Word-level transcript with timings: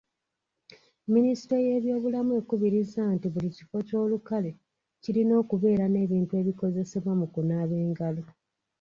Minisitule 1.13 1.61
y'ebyobulamu 1.69 2.31
ekubiriza 2.41 3.01
nti 3.15 3.27
buli 3.33 3.49
kifo 3.55 3.77
ky'olukale 3.87 4.51
kirina 5.01 5.33
okubeera 5.41 5.85
n'ebintu 5.89 6.31
ebikozesebwa 6.41 7.13
mu 7.19 7.25
kunaaba 7.33 7.75
engalo. 7.85 8.23